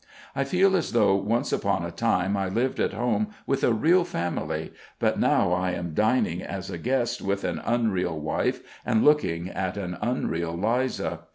[0.35, 4.03] I feel as though once upon a time I lived at home with a real
[4.03, 9.47] family, but now I am dining as a guest with an unreal wife and looking
[9.49, 11.19] at an unreal Liza.